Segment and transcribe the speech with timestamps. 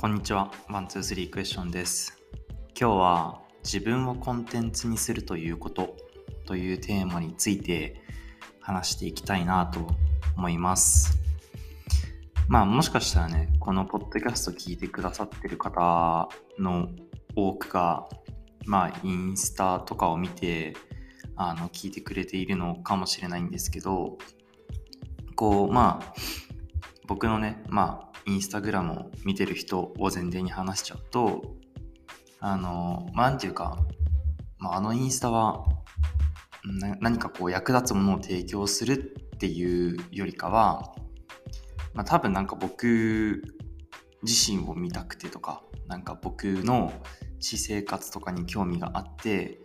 [0.00, 0.50] こんにちは。
[0.70, 2.18] ワン、ツー、スリークエスチョンです。
[2.68, 5.94] 今日は自分をコンテンツにするということ
[6.46, 8.00] というテーマについて
[8.62, 9.94] 話していきたいなと
[10.38, 11.18] 思います。
[12.48, 16.88] まあもしかしたらね、このポッドキャスト聞いてくださってる方の
[17.36, 18.08] 多くが、
[18.64, 20.76] まあインスタとかを見て、
[21.36, 24.16] あの、聞いてくれているのかもしれないんですけど、
[25.36, 26.14] こう、まあ、
[27.06, 31.56] 僕のね、まあ、インスタグラムを見てる人を前提に話しちゃうと、
[32.38, 33.76] あの、まあ、ていうか、
[34.58, 35.64] まあ、あのインスタは、
[37.00, 38.92] 何かこう役立つものを提供する
[39.34, 40.94] っていうよりかは、
[41.94, 43.42] まあ、多分なんか僕
[44.22, 46.92] 自身を見たくてとか、なんか僕の
[47.40, 49.58] 私生活とかに興味があって、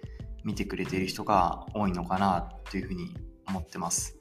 [0.44, 3.16] 見てくれている人が多いのかなというふうに
[3.48, 4.16] 思ってます。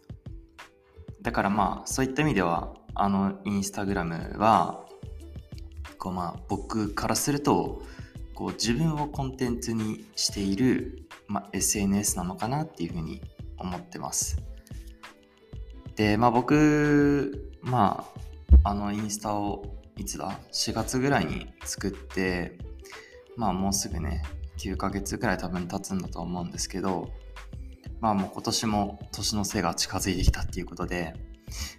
[1.25, 4.85] だからまあそういった意味ではあのインスタグラムは
[5.99, 7.83] こうまあ僕からすると
[8.35, 13.23] こう自分をコンテンツにしている、まあ、SNS なのかなっていうふうに
[13.57, 14.37] 思ってます。
[15.97, 18.07] でまあ僕ま
[18.63, 19.65] ああのインスタを
[19.97, 22.59] いつだ？4月ぐらいに作って
[23.37, 24.23] まあもうすぐね
[24.59, 27.09] 9ヶ月ぐらい多分経つんだと思うんですけど
[28.05, 31.15] まあもう今年も年の瀬が近づいてきたっていうことで、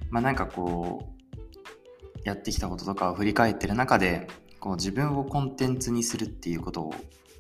[0.10, 4.28] まあなんかこう、やってきたこととかを振り返ってる中で、
[4.60, 6.92] こう自分をコンテンツにするっていうこと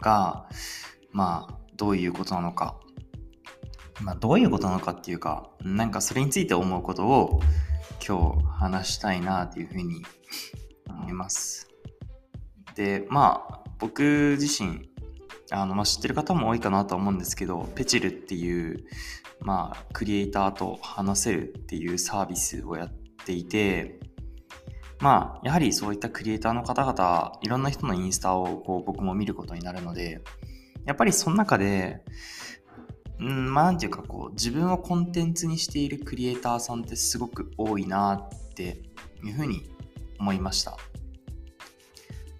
[0.02, 0.48] が、
[1.12, 2.80] まあどういうことなのか、
[4.04, 7.40] まあどういうことなのかっていうか、なんかそれについて思うことを
[8.08, 10.04] 今日話したいなっていうふうに
[10.88, 11.70] 思います。
[12.76, 14.92] で、まあ僕自身、
[15.52, 18.86] あのまあ、知ってる方も多いかなと思うんですけど、ペチルっていう、
[19.42, 22.90] まあ、クリエイターと話せるっていうサービスをやっ
[23.26, 24.00] ていて、
[25.00, 30.22] まあ、やはりそういったクリエイターの方々、いろんな人のインスタをこう僕も見ることになるので、
[30.86, 32.02] やっぱりその中で、
[33.24, 38.82] ん、まあなんていうかこう、自分をコンテンツにしているクリエイターさんってすごく多いなって
[39.24, 39.70] いうふうに
[40.20, 40.78] 思いました。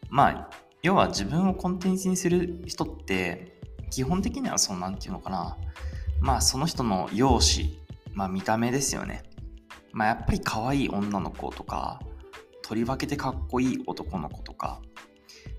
[0.10, 0.50] まあ、
[0.86, 3.60] 要は自分をコンテンツにする人って
[3.90, 5.58] 基本的にはそのなんていうのかな。
[6.22, 7.72] まあその人の容姿
[8.14, 9.24] まあ見た目ですよね。
[9.94, 12.00] まあやっぱり可愛い女の子とか
[12.62, 14.80] とりわけてかっこいい男の子とか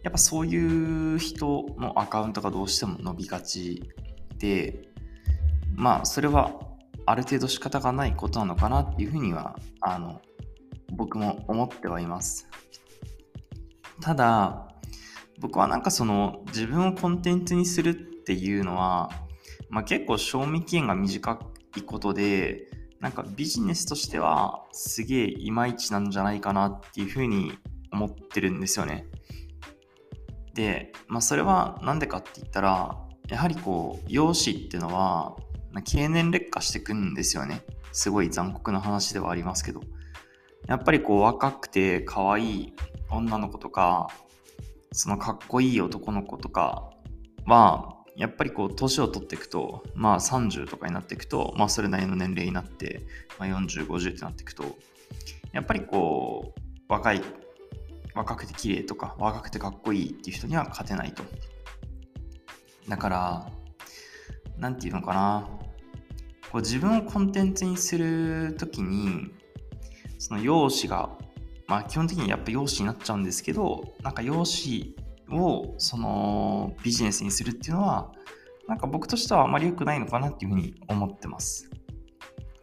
[0.05, 3.83] やっぱそういう人のアカウントがどうしても伸びがち
[4.39, 4.81] で
[5.75, 6.53] まあそれは
[7.05, 10.21] ある程度仕方がないことなのかなっていうふうにはあの
[10.93, 12.49] 僕も思ってはいます。
[14.01, 14.66] ただ
[15.41, 19.11] 僕はなんかその自分をコンテンツにするっていうのは、
[19.69, 21.39] まあ、結構賞味期限が短
[21.77, 22.69] いことで
[23.01, 27.53] なんかビジネスとしてはすげえいまいちなんじゃないかなっていうふうに
[27.93, 29.07] 思ってるんですよね。
[30.55, 32.97] で、まあ、それはなんでかって言ったら
[33.29, 35.37] やはりこう容姿っていうのは
[35.85, 37.63] 経年劣化してくんですよね。
[37.93, 39.81] すごい残酷な話ではありますけど。
[40.67, 42.73] やっぱりこう若くて可愛い
[43.11, 44.09] 女の子とか
[44.93, 46.91] そのかっこいい男の子とか
[47.47, 53.07] は、やっぱりこう、年を取っていくと、まあ30とかになっていくと、まあそれなりの年齢になって、
[53.39, 54.65] まあ、40、50ってなっていくと、
[55.53, 57.23] やっぱりこう、若い、
[58.15, 61.23] 若くて綺麗とか、若くてかっこいいっていう人には勝てないと。
[62.89, 63.51] だから、
[64.59, 65.49] なんていうのかな。
[66.51, 69.31] こう自分をコンテンツにするときに、
[70.19, 71.26] その容姿が
[71.69, 74.93] まあ基本的にやっぱ容姿になっちゃうんですけど、なんか容姿
[75.31, 78.13] をそのビジネスにするっていうのは、
[78.69, 81.71] なんか僕としてはあまり良くないのかなっていうふうに思ってます。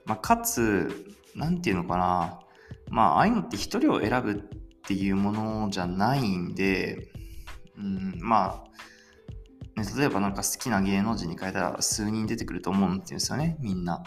[0.06, 2.40] まあかつ、なんていうのかな、
[2.90, 4.36] まあああいうのって一人を選ぶっ
[4.86, 7.10] ていうものじゃないんで、
[7.78, 14.04] うん、まあ、ね、例えばなんか好きな芸能人に変えたら数人出てくると思うんですよね、みんな。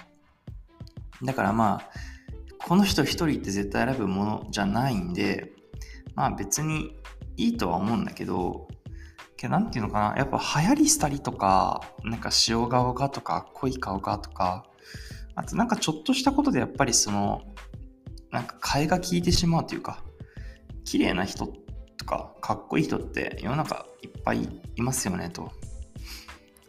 [1.24, 1.90] だからまあ、
[2.66, 5.53] この人一人って絶対選ぶものじゃないんで、
[6.16, 6.97] まあ別に
[7.36, 8.66] いいとは思うんだけど、
[9.36, 14.66] けどなんていうのかな、やっぱ流行りしたりとか、なんか塩顔がとか濃い顔がとか、
[15.36, 17.42] あとなんかちょっとしたことでやっぱりその、
[18.33, 20.03] なんか替えが効いてしまうというか、
[20.84, 21.47] 綺麗な人
[21.97, 25.53] とかかっこいい人って世の中いっぱいいますよねと。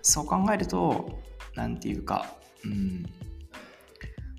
[0.04, 1.24] そう考えると、
[1.56, 2.28] なんていうか、
[2.64, 3.04] うん、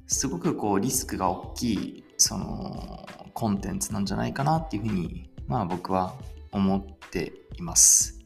[0.08, 6.14] すごくこうリスクが大きいそのコンテンツなんじゃないかなっていうふうにまあ僕は
[6.50, 8.19] 思っています。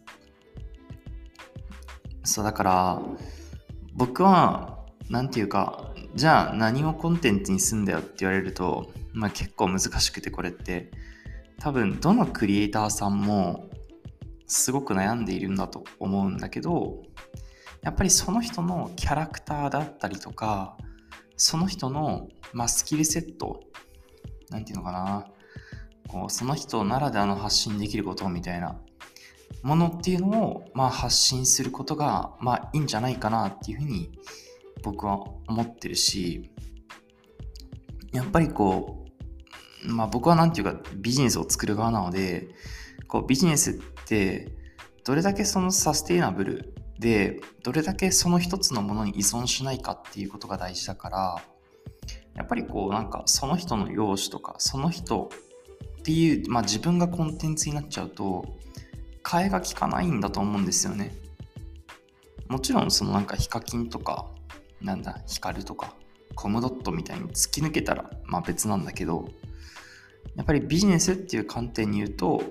[2.25, 3.03] そうだから
[3.95, 4.79] 僕は
[5.11, 10.91] なんていうかじゃあ何をコンテンツにすんだよって言われるとまあ結構難しくてこれって。
[11.63, 13.71] 多分どのクリエイターさんも
[14.49, 17.05] すごく悩んでいるんだと思うんだけど
[17.83, 20.77] やっぱりその人のキャラクターだったりとか
[21.43, 23.65] その人の、まあ、スキルセット
[24.51, 25.27] なんていうのかな。
[26.09, 28.79] こうその人ならではの発信できることみたいな
[29.63, 34.13] ものっていうのを、まあ、発信することが、まあ、いいんじゃないかなっていうふうに
[34.83, 35.19] 僕は
[35.49, 36.51] 思ってるし
[38.13, 39.07] やっぱりこ
[39.85, 42.49] う、まあ、僕は何て言うかビジネスを作る側なので
[43.09, 43.75] こうビジネスっ
[44.07, 44.49] て
[45.05, 51.43] どれだけそのサステイナブルでどれだけその一つのものに依存しないかっていうことが大事だから
[52.35, 55.29] やっぱりこうなんかその人の容姿とかその人
[56.01, 58.45] っていう、まあ、自分がコンテンツになっちゃうと
[59.23, 61.15] 替えが利かないんだと思うんですよね。
[62.49, 64.27] もちろんそのなんかヒカキンとか
[64.81, 65.95] なんだヒカルとか
[66.35, 69.29] コムドットみたいに突き抜けたらまあ別なんだけど
[70.37, 72.43] やっぱりビジネスっていう観点に言うと、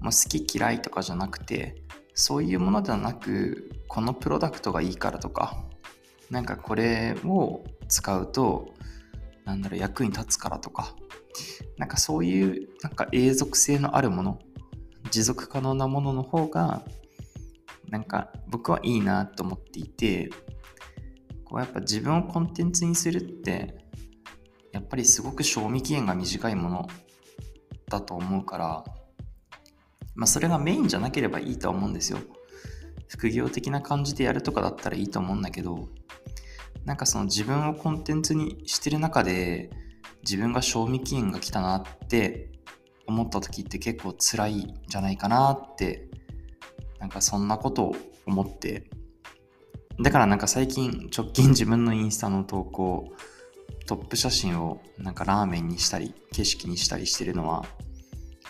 [0.00, 1.76] まあ、好き嫌いとかじゃなくて
[2.14, 5.64] そういうものではなくこのプロダクトがいいからとか
[6.30, 8.72] なんかこれを使うと
[9.44, 10.94] なんだろう役に立つからとか
[11.76, 14.38] なんかそういうなんか永続性のあるもの
[15.10, 16.84] 持続可能なものの方が
[17.88, 20.30] なんか僕はいいなと思っていて
[21.44, 23.74] こうやっぱ自分をコンテンツにするって
[24.70, 26.88] やっぱりすごく賞味期限が短いもの
[27.88, 28.84] だと思うから
[30.14, 32.20] まあそれがメインじゃなければいいとは思うんですよ。
[33.10, 35.88] 副業的な感じでやるとかだったらいいと思うんだけど
[36.84, 39.70] なんかその自分をコンテンツにしてる中で
[40.22, 42.50] 自分が賞味期限が来たなって
[43.06, 46.08] 思った時って結構辛いんじゃないかなって
[47.00, 47.96] なんかそんなことを
[48.26, 48.88] 思って。
[50.00, 53.12] だからなんか最近直近 自分のインスタの投稿
[53.86, 57.66] トップ写真をなんかラーメンにしたり景色にしたりしてるのは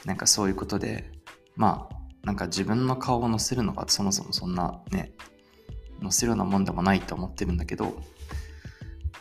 [0.04, 1.10] なんかそういうことで
[1.56, 5.12] まあなんか自分の顔を載せるのがそもそもそんなね
[6.02, 8.02] 載せるようなもんでもないと思ってるんだけど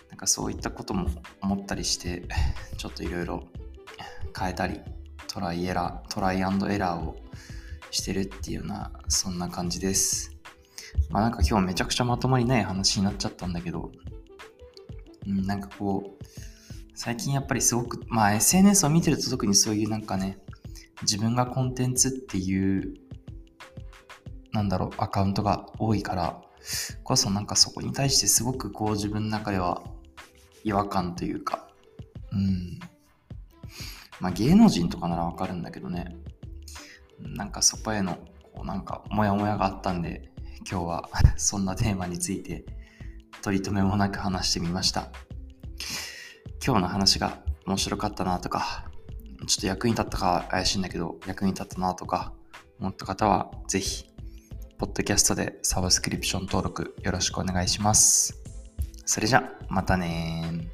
[0.10, 1.10] なんかそういったことも
[1.42, 2.24] 思ったりして
[2.78, 3.44] ちょっといろいろ
[4.38, 4.82] 変えたり
[5.28, 7.18] トライエラートライアンドエラーを
[7.92, 10.36] してるっていうようなそんな感じです。
[11.10, 13.92] まあなんか今日めちゃくちゃまとまりない話になっちゃったんだけど
[15.30, 16.26] うん、なんかこう
[16.96, 20.40] 最近やっぱりすごくまあ SNS を見てると特にそういうなんかね
[21.02, 22.94] 自分がコンテンツっていう
[24.52, 26.42] なんだろうアカウントが多いから
[27.04, 29.84] こそなんかそこに対してすごくこう自分の中では
[30.64, 31.68] 違和感というか
[32.32, 32.80] うん。
[34.20, 36.18] まあ芸能人とかならわかるんだけどね。
[37.20, 38.16] なんかそこへの
[38.54, 40.32] こうなんかモヤモヤがあったんで
[40.70, 42.66] 今日は そんなテーマについて
[43.42, 45.10] 取り留めもなく話してみました。
[46.66, 48.89] 今日の話が面白かったなとか
[49.48, 52.34] ちょっと役に立ったか怪しいんだけど、役に立ったなとか
[52.80, 54.06] 思った方は、ぜひ、
[54.78, 58.42] ポッドキャストでサブスクリプション登録よろしくお願いします。
[59.06, 60.70] それじゃ、またね